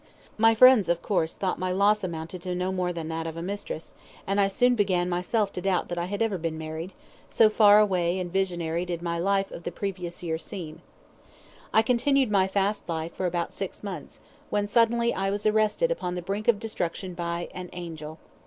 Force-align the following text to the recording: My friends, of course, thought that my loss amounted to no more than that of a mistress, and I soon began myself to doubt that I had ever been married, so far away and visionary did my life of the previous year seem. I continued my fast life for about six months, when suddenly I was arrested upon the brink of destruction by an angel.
My 0.35 0.55
friends, 0.55 0.89
of 0.89 1.03
course, 1.03 1.35
thought 1.35 1.57
that 1.57 1.59
my 1.59 1.71
loss 1.71 2.03
amounted 2.03 2.41
to 2.41 2.55
no 2.55 2.71
more 2.71 2.91
than 2.91 3.07
that 3.09 3.27
of 3.27 3.37
a 3.37 3.43
mistress, 3.43 3.93
and 4.25 4.41
I 4.41 4.47
soon 4.47 4.73
began 4.73 5.07
myself 5.09 5.51
to 5.53 5.61
doubt 5.61 5.89
that 5.89 5.99
I 5.99 6.05
had 6.05 6.23
ever 6.23 6.39
been 6.39 6.57
married, 6.57 6.93
so 7.29 7.51
far 7.51 7.77
away 7.79 8.17
and 8.17 8.33
visionary 8.33 8.83
did 8.83 9.03
my 9.03 9.19
life 9.19 9.51
of 9.51 9.61
the 9.61 9.71
previous 9.71 10.23
year 10.23 10.39
seem. 10.39 10.81
I 11.71 11.83
continued 11.83 12.31
my 12.31 12.47
fast 12.47 12.89
life 12.89 13.13
for 13.13 13.27
about 13.27 13.53
six 13.53 13.83
months, 13.83 14.21
when 14.49 14.65
suddenly 14.65 15.13
I 15.13 15.29
was 15.29 15.45
arrested 15.45 15.91
upon 15.91 16.15
the 16.15 16.23
brink 16.23 16.47
of 16.47 16.59
destruction 16.59 17.13
by 17.13 17.49
an 17.53 17.69
angel. 17.71 18.17